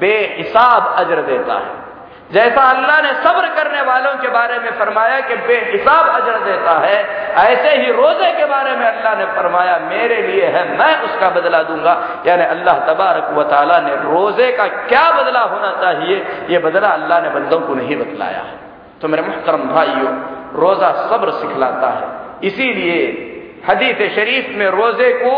[0.00, 1.85] बेहिसाब अजर देता है।
[2.32, 6.96] जैसा अल्लाह ने सब्र करने वालों के बारे में फरमाया कि बेहिसाब अजर देता है,
[7.42, 11.62] ऐसे ही रोज़े के बारे में अल्लाह ने फरमाया, मेरे लिए है, मैं उसका बदला
[11.62, 11.94] दूँगा।
[12.26, 16.16] यानी अल्लाह तबारक व ताला ने रोज़े का क्या बदला होना चाहिए,
[16.50, 18.58] ये बदला अल्लाह ने बंदों को नहीं बतलाया है।
[19.00, 20.12] तो मेरे मुहतरम भाइयों,
[20.54, 22.06] रोजा सब्र सिखलाता है।
[22.42, 22.98] इसीलिए
[23.68, 25.32] हदीत शरीफ में रोज़े को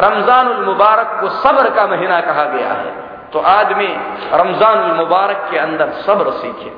[0.00, 3.05] रमज़ान मुबारक को सब्र का महीना कहा गया है।
[3.36, 3.86] तो आदमी
[4.32, 6.70] रमज़ान मुबारक के अंदर सब्र सीखे।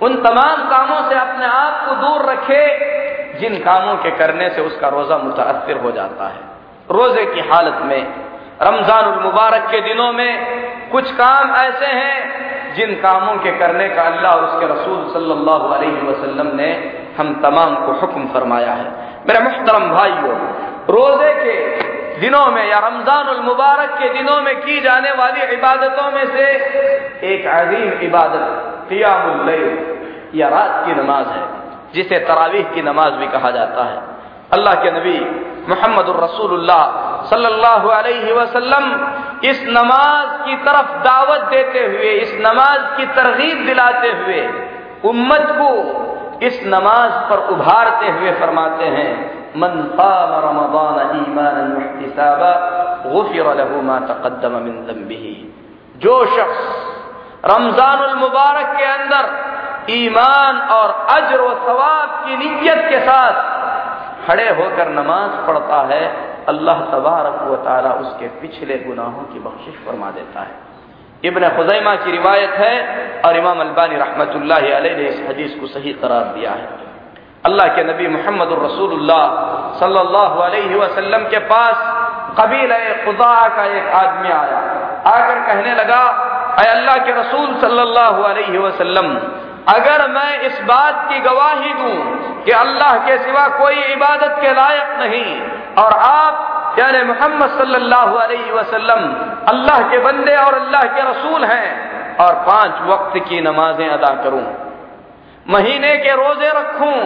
[0.00, 2.62] उन तमाम कामों से अपने आप को दूर रखे,
[3.40, 6.40] जिन कामों के करने से उसका रोजा मुतासर हो जाता है।
[6.90, 8.00] रोज़े की हालत में
[8.62, 10.30] रमज़ान मुबारक के दिनों में
[10.92, 16.06] कुछ काम ऐसे हैं, जिन कामों के करने का अल्लाह और उसके रसूल सल्लल्लाहु अलैहि
[16.08, 16.70] वसल्लम ने
[17.18, 18.88] हम तमाम को हुक्म फरमाया है।
[19.28, 20.38] मेरे मुख्तरम भाइयों,
[20.90, 21.54] रोज़े के
[22.20, 26.46] दिनों में या रमज़ान मुबारक के दिनों में की जाने वाली इबादतों में से
[27.26, 28.92] एक अजीम इबादत
[30.34, 31.42] या रात की नमाज़ है,
[31.94, 33.98] जिसे तरावीह की नमाज़ भी कहा जाता है।
[34.52, 35.18] अल्लाह के नबी
[35.68, 36.82] मोहम्मद रसूलुल्लाह
[37.30, 38.84] सल्लल्लाहु अलैहि वसल्लम
[39.44, 44.42] इस नमाज़ की तरफ़ दावत देते हुए, इस नमाज़ की तरगीब दिलाते हुए,
[45.04, 45.70] उम्मत को
[46.42, 49.10] इस नमाज़ पर उभारते हुए फरमाते हैं
[49.56, 52.50] मन क़ाम रमज़ान ईमानन वहतिसाबा
[53.06, 55.34] गुफिर लहु मा तक़द्दम मिन ज़ंबिही
[55.96, 56.64] जो शख्स
[57.46, 59.28] रमजानुल मुबारक के अंदर
[59.92, 63.42] ईमान और अजर व सवाब की नीयत के साथ
[64.26, 66.00] खड़े होकर नमाज़ पढ़ता है
[66.48, 70.64] अल्लाह तबारक व ताला उसके पिछले गुनाहों की बख्शिश फरमा देता है
[71.24, 72.74] इब्न खुजैमा की रिवायत है
[73.26, 76.85] और इमाम अलबानी रहमत ने इस हदीस को सही करार दिया है
[77.46, 79.24] अल्लाह के नबी मोहम्मद रसूलुल्लाह
[81.32, 81.78] के पास
[82.38, 82.72] कबील
[83.04, 84.60] खुदा का एक आदमी आया।
[85.08, 86.02] आकर कहने लगा
[86.62, 88.18] अल्लाह के रसूल सल्लल्लाहु
[89.68, 91.96] अगर मैं इस बात की गवाही दूँ
[92.44, 95.30] कि अल्लाह के सिवा कोई इबादत के लायक नहीं,
[95.76, 96.34] और आप,
[96.78, 99.02] यानी मोहम्मद सल्लल्लाहु अलैहि वसल्लम,
[99.48, 101.68] अल्लाह के बंदे और अल्लाह के रसूल हैं,
[102.16, 104.44] और पाँच वक्त की नमाजें अदा करूँ,
[105.46, 106.96] महीने के रोज़े रखूँ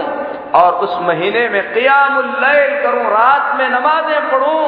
[0.54, 4.64] और उस महीने में क़ियामुल्लैल करूँ, रात में नमाजें पढ़ूं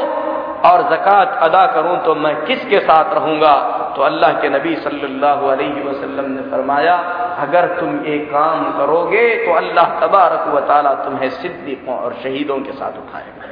[0.63, 3.55] और जक़ात अदा करूँ तो मैं किसके साथ रहूँगा?
[3.97, 6.95] तो अल्लाह के नबी सल्लल्लाहु अलैहि वसल्लम ने फरमाया,
[7.39, 10.61] अगर तुम ये काम करोगे तो अल्लाह तबारक व
[11.05, 13.51] तुम्हें सिद्दीकों और शहीदों के साथ उठाएगा।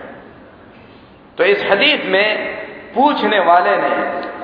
[1.38, 2.58] तो इस हदीस में
[2.94, 3.94] पूछने वाले ने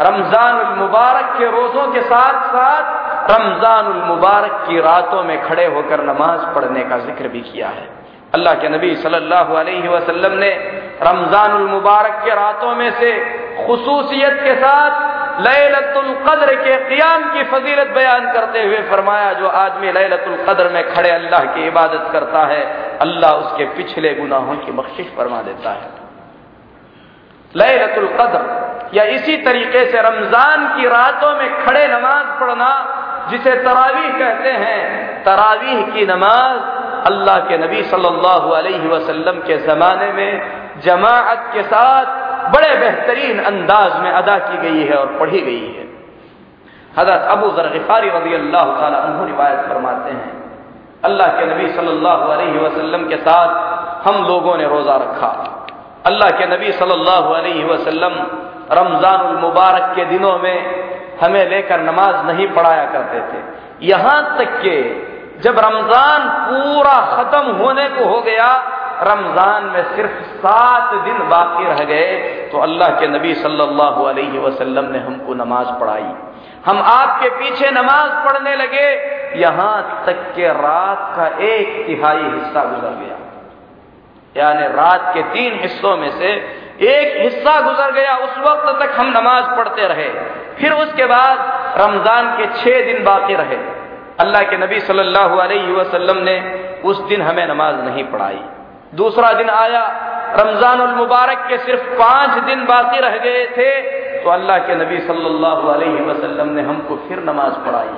[0.01, 6.43] रमज़ान मुबारक के रोजों के साथ साथ रमज़ान मुबारक की रातों में खड़े होकर नमाज़
[6.55, 7.89] पढ़ने का ज़िक्र भी किया है।
[8.35, 10.51] अल्लाह के नबी सल्लल्लाहु अलैहि वसल्लम ने
[11.03, 13.13] रमज़ान मुबारक के रातों में से
[13.59, 15.05] खसूसियत के साथ
[15.39, 20.83] लैलतुल कद्र के क़ियाम की फजीलत बयान करते हुए फरमाया, जो आदमी लैलतुल कद्र में
[20.95, 22.63] खड़े अल्लाह की इबादत करता है,
[23.01, 25.89] अल्लाह उसके पिछले गुनाहों की बख्शिश फरमा देता है।
[27.55, 28.41] लैलतुल कद्र
[28.95, 32.71] या इसी तरीके से रमज़ान की रातों में खड़े नमाज़ पढ़ना
[33.31, 36.61] जिसे तरावीह कहते हैं। तरावीह की नमाज़
[37.07, 40.31] अल्लाह के नबी सल्लल्लाहु अलैहि वसल्लम के ज़माने में
[40.85, 42.07] जमाअत के साथ
[42.53, 45.85] बड़े बेहतरीन अंदाज में अदा की गई है और पढ़ी गई है।
[46.99, 48.65] हज़रत अबू जर गिफारी रज़ी अल्लाह
[49.17, 50.33] तु रिवायत फरमाते हैं,
[51.05, 53.51] अल्लाह के नबी सल्लल्लाहु अलैहि वसल्लम के साथ
[54.07, 55.31] हम लोगों ने रोज़ा रखा।
[56.07, 58.15] अल्लाह के नबी सल्लल्लाहु अलैहि वसल्लम
[58.73, 60.86] रमज़ान मुबारक के दिनों में
[61.21, 63.43] हमें लेकर नमाज़ नहीं पढ़ाया करते थे।
[63.87, 64.79] यहाँ तक के
[65.41, 68.49] जब रमज़ान पूरा खत्म होने को हो गया,
[69.03, 72.15] रमज़ान में सिर्फ़ सात दिन बाकी रह गए
[72.53, 76.13] तो अल्लाह के नबी सल्लल्लाहु अलैहि वसल्लम ने हमको नमाज़ पढ़ाई।
[76.67, 78.87] हम आपके पीछे नमाज़ पढ़ने लगे,
[79.37, 83.19] यहाँ तक के रात का एक तिहाई हिस्सा गुजर गया।
[84.37, 86.31] यानी रात के तीन हिस्सों में से
[86.79, 90.09] एक हिस्सा गुजर गया, उस वक्त तक हम नमाज़ पढ़ते रहे।
[90.59, 91.39] फिर उसके बाद
[91.79, 93.57] रमज़ान के छह दिन बाकी रहे।
[94.21, 96.37] अल्लाह के नबी सल्लल्लाहु अलैहि वसल्लम ने
[96.85, 98.41] उस दिन हमें नमाज़ नहीं पढ़ाई।
[98.95, 99.85] दूसरा दिन आया
[100.37, 103.71] रमज़ान मुबारक के सिर्फ़ पाँच दिन बाकी रह गए थे
[104.23, 107.91] तो अल्लाह के नबी सल्लल्लाहु अलैहि वसल्लम ने हमको फिर नमाज़ पढ़ाई।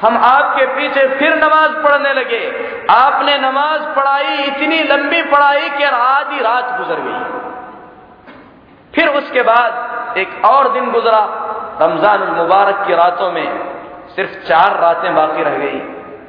[0.00, 2.42] हम आपके पीछे फिर नमाज़ पढ़ने लगे।
[2.90, 7.49] आपने नमाज़ पढ़ाई, इतनी लंबी पढ़ाई कि आधी रात गुजर गई।
[8.94, 11.22] फिर उसके बाद एक और दिन गुजरा,
[11.82, 13.48] रमज़ान मुबारक की रातों में
[14.16, 15.80] सिर्फ़ चार रातें बाकी रह गई।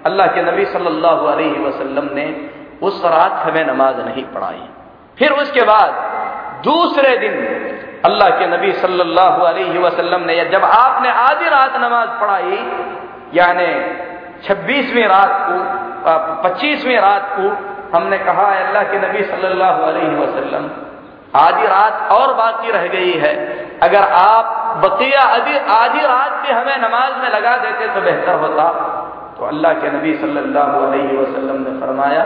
[0.06, 2.26] अल्लाह के नबी सल्लल्लाहु अलैहि वसल्लम ने
[2.84, 4.64] उस रात हमें नमाज़ नहीं पढ़ाई।
[5.18, 5.90] फिर उसके बाद
[6.64, 7.36] दूसरे दिन
[8.06, 12.60] अल्लाह के नबी सल्लल्लाहु अलैहि वसल्लम ने जब आपने आधी रात नमाज़ पढ़ाई,
[13.34, 13.70] यानी
[14.44, 15.58] छब्बीसवीं रात को,
[16.44, 17.50] पच्चीसवीं रात को
[17.98, 20.70] हमने कहा, अल्लाह के नबी सल्लल्लाहु अलैहि वसल्लम
[21.36, 23.34] आधी रात और बाकी रह गई है।
[23.84, 28.66] अगर आप बकिया आधी आधी रात भी हमें नमाज़ में लगा देते तो बेहतर होता।
[29.40, 32.26] तो अल्लाह के नबी सल्लल्लाहु अलैहि वसल्लम ने फरमाया,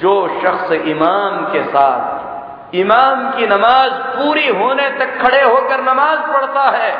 [0.00, 6.64] जो शख्स इमाम के साथ, इमाम की नमाज़ पूरी होने तक खड़े होकर नमाज़ पढ़ता
[6.76, 6.92] है,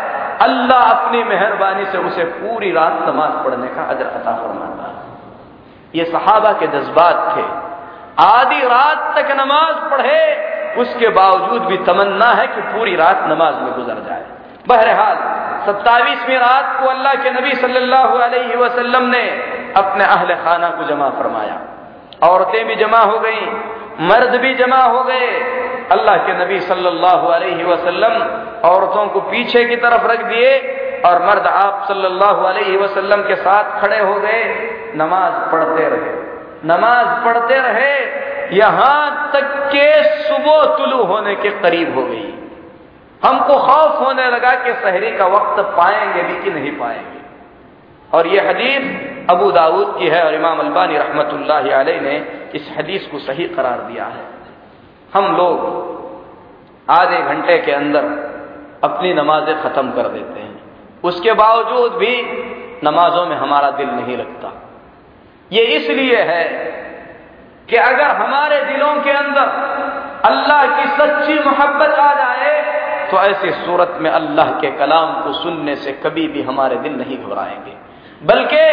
[0.43, 4.91] अल्लाह अपनी मेहरबानी से उसे पूरी रात नमाज़ पढ़ने का अजर अता फरमाता
[5.95, 7.45] ये सहाबा के जज्बात थे।
[8.23, 10.21] आधी रात तक नमाज़ पढ़े
[10.77, 14.25] उसके बावजूद भी तमन्ना है कि पूरी रात नमाज़ में गुजर जाए।
[14.69, 15.17] बहरहाल,
[15.67, 19.29] सत्तावीसवीं रात को अल्लाह के नबी सल्लल्लाहु अलैहि वसल्लम ने
[19.77, 21.61] अपने अहल खाना को जमा फरमाया।
[22.29, 23.41] औरतें भी जमा हो गई,
[24.01, 25.29] मर्द भी जमा हो गए।
[25.93, 28.13] अल्लाह के नबी सल्लल्लाहु अलैहि वसल्लम
[28.69, 30.59] औरतों को पीछे की तरफ़ रख दिए
[31.07, 34.45] और मर्द आप सल्लल्लाहु अलैहि वसल्लम के साथ खड़े हो गए,
[34.97, 36.32] नमाज़ पढ़ते रहे।
[36.65, 38.23] नमाज़ पढ़ते रहे,
[38.57, 42.29] यहाँ तक के सुबह तुलू होने के करीब हो गई।
[43.25, 47.23] हमको खौफ होने लगा कि शहरी का वक्त पाएँगे भी कि नहीं पाएँगे।
[48.17, 51.31] और यह हदीस अबू दाऊद की है और इमाम अल्बानी रहमत
[52.03, 54.25] ने इस हदीस को सही करार दिया है।
[55.15, 55.83] हम लोग
[56.91, 58.33] आधे घंटे के अंदर
[58.85, 60.63] अपनी नमाजें खत्म कर देते हैं।
[61.05, 62.23] उसके बावजूद भी
[62.85, 64.72] नमाजों में हमारा दिल नहीं लगता।
[65.53, 66.45] ये इसलिए है
[67.69, 69.47] कि अगर हमारे दिलों के अंदर
[70.25, 72.53] अल्लाह की सच्ची मोहब्बत आ जाए
[73.11, 77.19] तो ऐसी सूरत में अल्लाह के कलाम को सुनने से कभी भी हमारे दिल नहीं
[77.19, 77.75] घबराएँगे।
[78.23, 78.65] बल्कि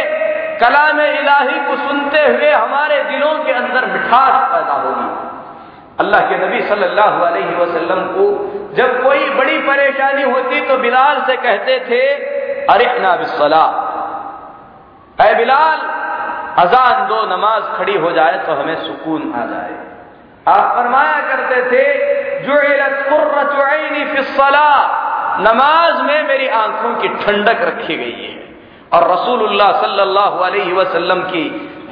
[0.61, 5.09] कलाम इलाही को सुनते हुए हमारे दिलों के अंदर मिठास पैदा होगी।
[5.99, 8.25] अल्लाह के नबी सल्लल्लाहु अलैहि वसल्लम को
[8.75, 12.01] जब कोई बड़ी परेशानी होती तो बिलाल से कहते थे,
[12.73, 13.63] अरिहना बिस्सला
[15.17, 15.79] ऐ बिलाल
[16.59, 19.75] अजान दो नमाज़ खड़ी हो जाए तो हमें सुकून आ जाए।
[20.47, 21.83] आप फरमाया करते थे
[24.05, 24.69] फिसला
[25.41, 28.37] नमाज़ में मेरी आँखों की ठंडक रखी गई है।
[28.93, 31.43] और रसूलुल्लाह सल्लल्लाहु अलैहि वसल्लम की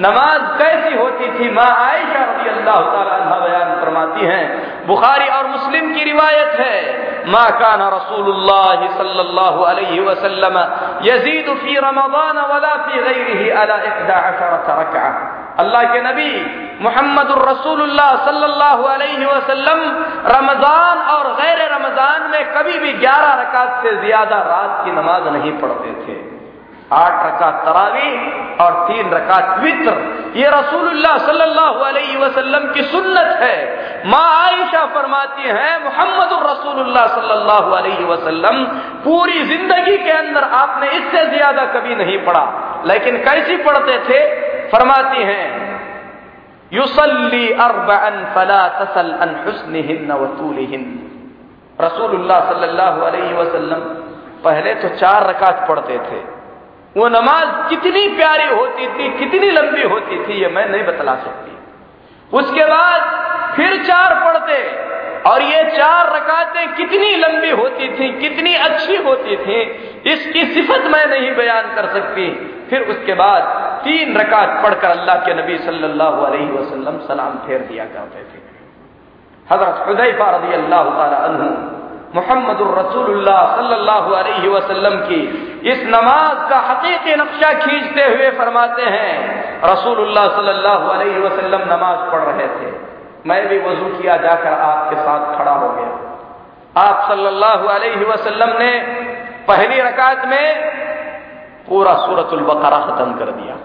[0.01, 1.49] नमाज़ कैसी होती थी?
[1.51, 2.79] माँ आयशा रज़ी अल्लाह
[3.37, 4.45] बयान फरमाती हैं,
[4.87, 6.75] बुखारी और मुस्लिम की रिवायत है,
[7.27, 10.59] माँ काना रसूलुल्लाह सल्लल्लाहु अलैहि वसल्लम
[11.03, 16.31] यजीद फ़ी रमज़ान वला फ़ी गैरिही अला इकदा रकअह अल्लाह के नबी
[16.81, 19.79] मोहम्मद रसूलुल्लाह सल्लल्लाहु अलैहि वसल्लम
[20.29, 25.53] रमज़ान और गैर रमज़ान में कभी भी ग्यारह रकात से ज़्यादा रात की नमाज़ नहीं
[25.61, 26.36] पढ़ते थे।
[26.93, 28.09] आठ रकात तरावी
[28.57, 29.93] और तीन रकात वित्र।
[30.35, 33.57] ये रसूलुल्लाह सल्लल्लाहु अलैहि वसल्लम की सुन्नत है।
[34.05, 38.63] माँ आयशा फरमाती हैं मोहम्मद रसूलुल्लाह सल्लल्लाहु अलैहि वसल्लम,
[39.03, 42.45] पूरी ज़िंदगी के अंदर आपने इससे ज़्यादा कभी नहीं पढ़ा।
[42.85, 44.19] लेकिन कैसी पढ़ते थे?
[44.71, 45.47] फरमाती हैं,
[46.71, 50.83] युसल्ली अरबअन फला तसल अन हुस्निहिन व तूलिहिन
[51.81, 53.81] रसूलुल्लाह सल्लल्लाहु अलैहि वसल्लम
[54.43, 56.19] पहले तो चार रकात पढ़ते थे।
[56.97, 62.37] वो नमाज़ कितनी प्यारी होती थी, कितनी लंबी होती थी, ये मैं नहीं बतला सकती।
[62.37, 63.01] उसके बाद
[63.55, 64.57] फिर चार पढ़ते,
[65.29, 69.61] और ये चार रकातें कितनी लंबी होती थी, कितनी अच्छी होती थी,
[70.11, 72.27] इसकी सिफत मैं नहीं बयान कर सकती।
[72.69, 73.43] फिर उसके बाद
[73.83, 78.45] तीन रकात पढ़कर अल्लाह के नबी सल्लल्लाहु अलैहि वसल्लम सलाम फेर दिया करते थे।
[79.47, 80.83] हज़रत हुदैफा रज़ी अल्लाह
[81.27, 81.76] तु
[82.15, 83.99] मोहम्मद रसूलुल्लाह
[85.07, 85.21] की,
[85.65, 89.15] इस नमाज़ का हकीकी नक्शा खींचते हुए फरमाते हैं,
[89.63, 90.93] रसूलुल्लाह सल्लल्लाहु
[91.75, 92.73] नमाज़ पढ़ रहे थे।
[93.25, 96.07] मैं भी वज़ू किया जाकर आपके साथ खड़ा हो गया।
[96.81, 98.79] आप सल्लल्लाहु अलैहि वसल्लम ने
[99.47, 100.77] पहली रकात में
[101.69, 103.55] पूरा सूरतुल बकरा खत्म कर दिया।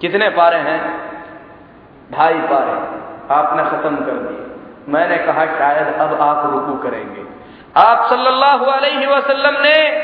[0.00, 1.12] कितने पारे हैं?
[2.12, 3.02] ढाई पारे।
[3.34, 4.51] आपने खत्म कर दिए।
[4.88, 7.22] मैंने कहा, शायद अब आप रुकू करेंगे।
[7.76, 10.02] आप सल्लल्लाहु अलैहि वसल्लम ने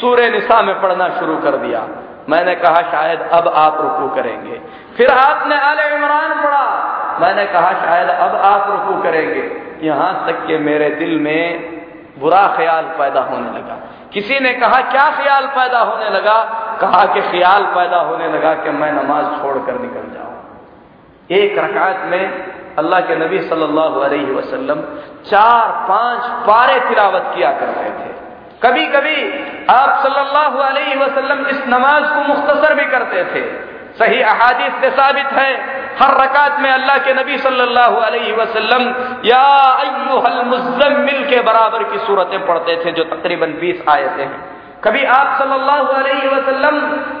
[0.00, 1.88] सूर्य निशा में पढ़ना शुरू कर दिया।
[2.28, 4.60] मैंने कहा, शायद अब आप रुकू करेंगे।
[4.96, 6.90] फिर आपने आले इमरान पढ़ा
[7.20, 11.58] मैंने कहा, शायद अब आप रुकू करेंगे। यहाँ तक कि मेरे दिल में
[12.18, 13.76] बुरा ख्याल पैदा होने लगा।
[14.12, 16.44] किसी ने कहा, क्या ख्याल पैदा होने लगा?
[16.80, 20.30] कहा कि, ख्याल पैदा होने लगा कि मैं नमाज़ छोड़कर निकल जाऊँ।
[21.30, 22.49] एक रकात में
[22.80, 24.80] अल्लाह के नबी सल्लल्लाहु अलैहि वसल्लम
[25.30, 28.08] चार पाँच पारे तिलावत किया करते थे।
[28.62, 29.18] कभी कभी
[29.70, 33.42] आप सल्लल्लाहु अलैहि वसल्लम इस नमाज़ को मुख्तसर भी करते थे।
[33.98, 35.50] सही अहादीस से साबित है,
[36.00, 38.84] हर रकात में अल्लाह के नबी सल्लल्लाहु अलैहि वसल्लम
[39.24, 39.42] या
[39.80, 45.38] अय्युहल मुज़म्मिल के बराबर की सूरतें पढ़ते थे, जो तकरीबन 20 आयतें हैं। कभी आप
[45.38, 46.76] सल्लल्लाहु अलैहि वसल्लम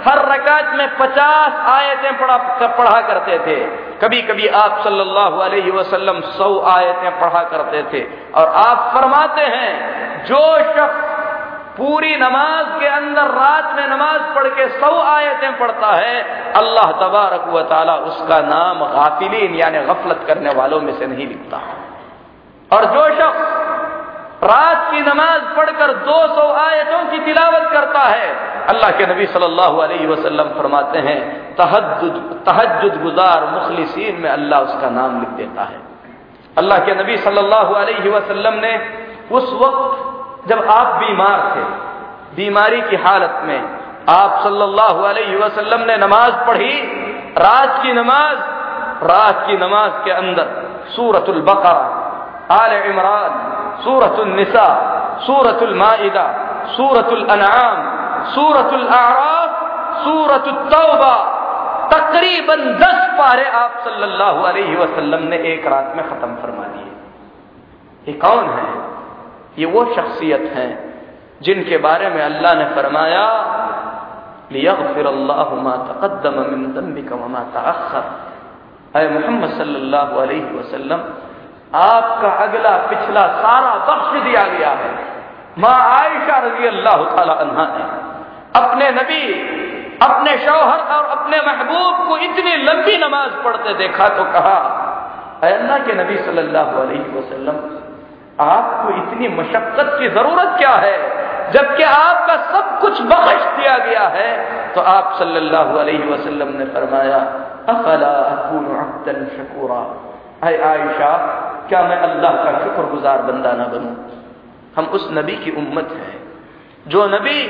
[0.08, 2.36] हर रकात में पचास आयतें पढ़ा
[2.66, 3.56] पढ़ा करते थे।
[3.96, 8.02] कभी कभी आप सल्लल्लाहु अलैहि वसल्लम सौ आयतें पढ़ा करते थे।
[8.32, 9.72] और आप फरमाते हैं,
[10.24, 11.08] जो शख्स
[11.76, 16.16] पूरी नमाज़ के अंदर रात में नमाज़ पढ़ के सौ आयतें पढ़ता है,
[16.52, 21.60] अल्लाह तबारक व ताला उसका नाम गाफिलीन, यानी गफलत करने वालों में से नहीं लिखता।
[22.70, 23.69] और जो शख्स
[24.42, 28.28] रात की नमाज़ पढ़कर 200 आयतों की तिलावत करता है।
[28.68, 31.20] अल्लाह के नबी सल्लल्लाहु अलैहि वसल्लम फरमाते हैं
[31.56, 35.80] तहजद गुजार मुखलिसीन में अल्लाह उसका नाम लिख देता है।
[36.58, 38.72] अल्लाह के नबी सल्लल्लाहु अलैहि वसल्लम ने
[39.32, 41.64] उस वक्त जब आप बीमार थे,
[42.36, 43.60] बीमारी की हालत में,
[44.10, 46.74] आप सल्लल्लाहु अलैहि वसल्लम ने नमाज़ पढ़ी,
[47.38, 48.38] रात की नमाज़,
[49.04, 50.46] रात की नमाज़ के अंदर
[50.96, 51.84] सूरतुल बकरा,
[52.52, 53.32] आल इमरान
[53.84, 54.66] सूरतुल निसा
[55.26, 56.26] सूरतुल माइदा
[56.76, 57.76] सूरतुल अनाम
[58.34, 59.52] सूरतुल आराफ
[60.04, 61.14] सूरतुल तौबा
[61.92, 66.92] तकरीबन दस पारे आप सल्लल्लाहु अलैहि वसल्लम ने एक रात में खत्म फरमा दिए।
[68.06, 68.68] ये कौन है?
[69.58, 70.70] ये वो शख्सियत हैं
[71.42, 73.24] जिनके बारे में अल्लाह ने फरमाया
[74.52, 78.04] लियगफिर अल्लाह मा तकद्दम मिन दम्बिक व मा तअखर
[78.98, 81.00] अय मोहम्मद सल्लल्लाहु अलैहि वसल्लम
[81.72, 84.90] आपका अगला पिछला सारा बख्श दिया गया है।
[85.58, 87.84] माँ आयशा रज़ी अल्लाह तहा ने
[88.60, 89.24] अपने नबी,
[90.02, 94.56] अपने शौहर और अपने महबूब को इतनी लंबी नमाज़ पढ़ते देखा तो कहा
[95.44, 97.56] अल्लाह के नबी सल्लल्लाहु अलैहि वसल्लम,
[98.40, 100.96] आपको इतनी मशक्कत की ज़रूरत क्या है?
[101.52, 104.28] जबकि आपका सब कुछ बख्श दिया गया है।
[104.74, 107.18] तो आप सल्लल्लाहु अलैहि वसल्लम ने फरमाया,
[107.68, 108.14] अफला
[109.36, 109.80] शकूरा?
[110.44, 111.12] आयशा
[111.70, 113.94] क्या मैं अल्लाह का शुक्रगुजार बंदा ना बनूं?
[114.76, 116.18] हम उस नबी की उम्मत हैं।
[116.88, 117.40] जो नबी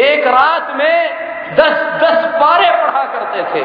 [0.00, 0.96] एक रात में
[1.54, 3.64] दस दस पारे पढ़ा करते थे।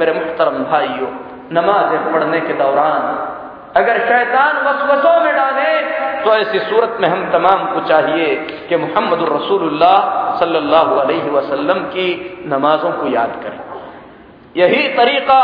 [0.00, 1.10] मेरे मुख्तरम भाइयों,
[1.52, 3.02] नमाजें पढ़ने के दौरान
[3.76, 5.72] अगर शैतान वसवसों में डाले
[6.24, 8.34] तो ऐसी सूरत में हम तमाम को चाहिए
[8.68, 12.08] कि मोहम्मद रसूलुल्लाह सल्लल्लाहु अलैहि वसल्लम की
[12.46, 13.60] नमाजों को याद करें।
[14.56, 15.40] यही तरीका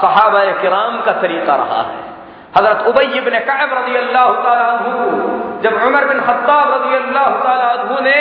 [0.00, 2.15] सहाबा किराम का तरीका रहा है।
[2.56, 4.26] हज़रत उबई बिन कैब रज़ी अल्लाह
[5.64, 8.18] जब उमर बिन खत्ताब रज़ी अल्लाह ने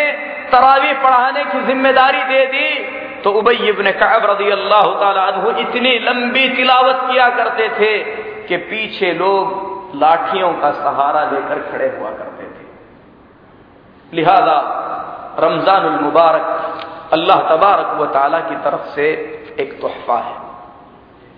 [0.51, 2.67] तरावी पढ़ाने की ज़िम्मेदारी दे दी
[3.23, 4.85] तो उबई बिन कैब रज़ी अल्लाह
[5.61, 7.93] इतनी लंबी तिलावत किया करते थे
[8.47, 9.43] कि पीछे लोग
[10.01, 12.65] लाठियों का सहारा लेकर खड़े हुआ करते थे।
[14.13, 14.57] लिहाजा
[15.39, 16.45] रमज़ान मुबारक
[17.13, 19.07] अल्लाह तबारक व ताला की तरफ़ से
[19.59, 20.35] एक तोहफा है।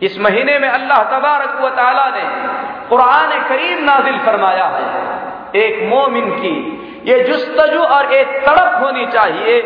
[0.02, 2.24] इस महीने में अल्लाह तबारक व ताला ने
[2.90, 6.56] कुरान करीम नाजिल फरमाया है। एक मोमिन की
[7.06, 9.62] ये जुस्तजु और एक तड़प होनी चाहिए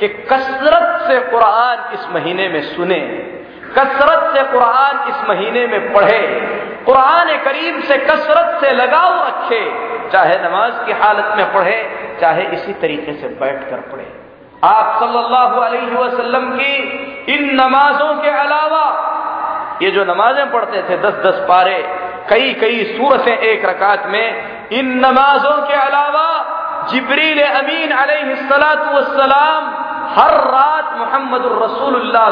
[0.00, 3.00] कि कसरत से कुरान इस महीने में सुने,
[3.78, 6.20] कसरत से कुरान इस महीने में पढ़े,
[6.86, 9.62] कुरान करीम से कसरत से लगाव रखे,
[10.10, 11.78] चाहे नमाज़ की हालत में पढ़े,
[12.20, 14.12] चाहे इसी तरीके से बैठ कर पढ़े।
[14.64, 16.74] आप सल्लल्लाहु अलैहि वसल्लम की
[17.34, 18.84] इन नमाजों के अलावा
[19.82, 22.00] ये जो नमाजें पढ़ते थे, दस दस पारे,
[22.30, 26.50] कई कई सूरतें एक रकात में, इन नमाजों के अलावा
[26.90, 29.64] जिब्रील अमीन अलैहिस्सलाम
[30.18, 31.42] हर रात मोहम्मद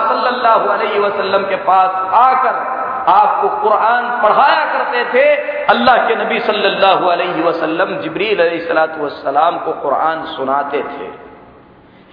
[0.08, 2.82] सल्लल्लाहु अलैहि वसल्लम के पास आकर
[3.12, 10.24] आपको कुरान पढ़ाया करते थे। अल्लाह के नबी सल्लल्लाहु अलैहि वसल्लम जिब्रील अलैहिस्सलाम को कुरान
[10.24, 11.10] सुनाते थे।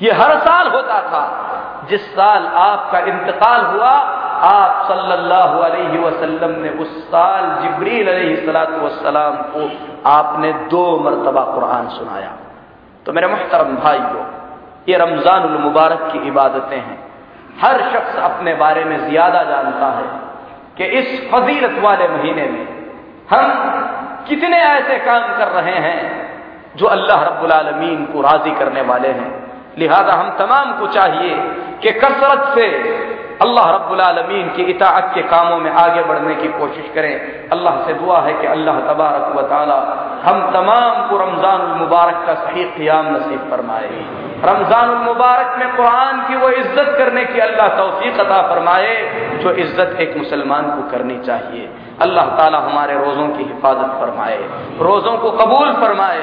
[0.06, 1.46] ये हर साल होता था।
[1.90, 9.70] जिस साल आपका इंतकाल हुआ आप सल्लल्लाहु अलैहि वसल्लम ने उस साल जिब्रील अलैहिस्सलाम को
[10.10, 12.32] आपने दो मरतबा कुरान सुनाया।
[13.06, 14.24] तो मेरे मुहतरम भाइयों,
[14.90, 16.98] ये रमज़ान मुबारक की इबादतें हैं।
[17.62, 20.08] हर शख्स अपने बारे में ज़्यादा जानता है
[20.78, 22.66] कि इस फजीलत वाले महीने में
[23.30, 23.48] हम
[24.28, 26.00] कितने ऐसे काम कर रहे हैं
[26.78, 29.32] जो अल्लाह रब्बुल आलमीन को राज़ी करने वाले हैं।
[29.78, 31.36] लिहाजा हम तमाम को चाहिए
[31.82, 32.68] कि कसरत से
[33.42, 37.14] अल्लाह रब्बुल आलमीन की इताअत के कामों में आगे बढ़ने की कोशिश करें।
[37.52, 39.78] अल्लाह से दुआ है कि अल्लाह तबारक व ताली
[40.24, 43.90] हम तमाम को रमज़ान मुबारक का सही क़ियाम नसीब फरमाए।
[44.46, 48.96] रमज़ान मुबारक में कुरान की वो इज़्ज़त करने की अल्लाह तोफ़ी अता फरमाए,
[49.44, 51.70] जो इज़्ज़त एक मुसलमान को करनी चाहिए।
[52.02, 54.38] अल्लाह ताला हमारे रोज़ों की हिफाजत फरमाए,
[54.82, 56.22] रोज़ों को कबूल फरमाए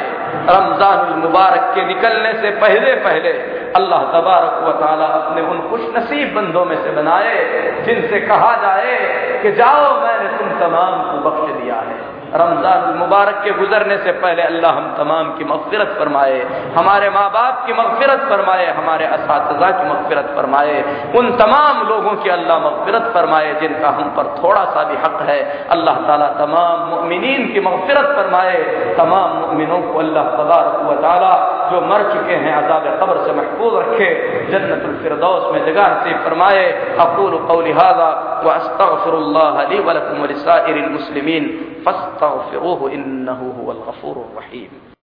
[0.48, 3.32] रमज़ान मुबारक के निकलने से पहले पहले
[3.76, 7.34] अल्लाह तबारक व ताला अपने उन खुश नसीब बंदों में से बनाए,
[7.86, 8.94] जिनसे कहा जाए
[9.42, 11.95] कि जाओ मैंने तुम तमाम को बख्श दिया है।
[12.34, 16.40] रमज़ान मुबारक के गुजरने से पहले अल्लाह हम तमाम की मफफरत फरमाए,
[16.76, 20.82] हमारे माँ बाप की मगफिरत फरमाए, हमारे इस की मफफरत फरमाए,
[21.16, 25.38] उन तमाम लोगों की अल्लाह मफफरत फरमाए जिनका हम पर थोड़ा सा भी हक है।
[25.70, 28.58] अल्लाह ताला तमाम मुमिनीन की मफफरत फरमाए,
[28.98, 30.82] तमाम मुमिनों को अल्लाह तबारक
[31.70, 34.08] जो मर चुके हैं अजाब कब्र से महफूज रखे
[34.50, 36.64] जन्नतफरदौस में जगह नसीब फरमाए।
[37.00, 38.10] अकूल कौल हाजा
[38.44, 41.44] व अस्तगफिरुल्लाह ली व लकुम व लिसाइरिल मुस्लिमीन।
[41.86, 44.95] फस्तगफिरूहु इन्नहु हुवल गफूरुर रहीम।